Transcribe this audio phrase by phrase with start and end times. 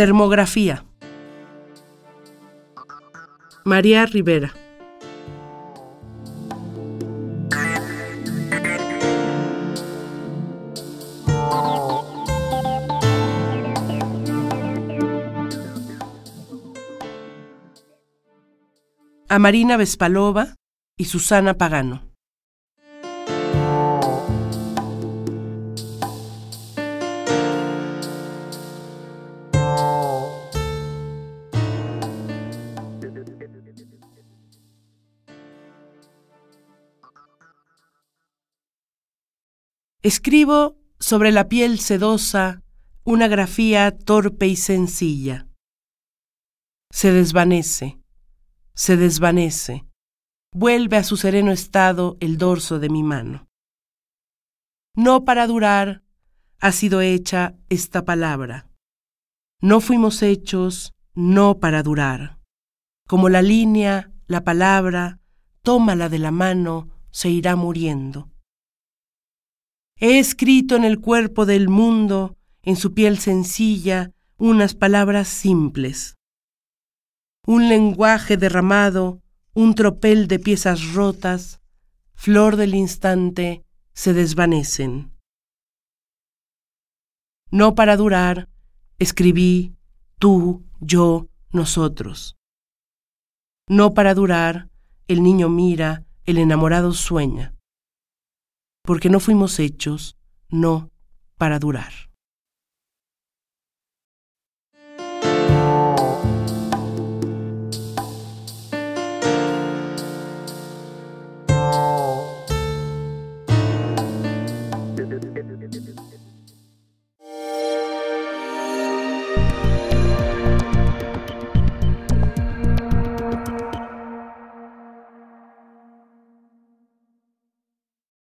[0.00, 0.86] Dermografía.
[3.66, 4.54] María Rivera.
[19.28, 20.54] A Marina Vespalova
[20.96, 22.09] y Susana Pagano.
[40.02, 42.62] Escribo sobre la piel sedosa
[43.04, 45.46] una grafía torpe y sencilla.
[46.90, 48.00] Se desvanece,
[48.74, 49.84] se desvanece,
[50.54, 53.46] vuelve a su sereno estado el dorso de mi mano.
[54.96, 56.02] No para durar
[56.60, 58.70] ha sido hecha esta palabra.
[59.60, 62.38] No fuimos hechos no para durar.
[63.06, 65.20] Como la línea, la palabra,
[65.60, 68.29] tómala de la mano, se irá muriendo.
[70.02, 76.16] He escrito en el cuerpo del mundo, en su piel sencilla, unas palabras simples.
[77.46, 79.20] Un lenguaje derramado,
[79.52, 81.60] un tropel de piezas rotas,
[82.14, 83.62] flor del instante,
[83.92, 85.12] se desvanecen.
[87.50, 88.48] No para durar,
[88.98, 89.76] escribí
[90.18, 92.38] tú, yo, nosotros.
[93.68, 94.70] No para durar,
[95.08, 97.54] el niño mira, el enamorado sueña
[98.82, 100.16] porque no fuimos hechos,
[100.48, 100.90] no
[101.36, 102.09] para durar.